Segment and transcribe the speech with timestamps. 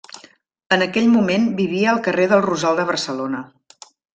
[0.77, 3.47] En aquell moment vivia al carrer del Rosal de Barcelona.